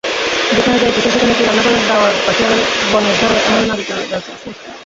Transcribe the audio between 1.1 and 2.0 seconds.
সেখানে কি রান্নাঘরের